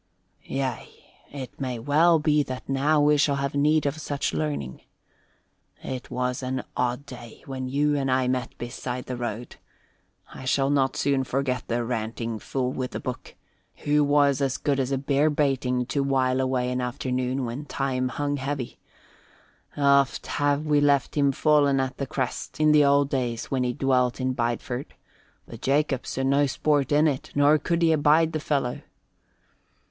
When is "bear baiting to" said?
14.97-16.01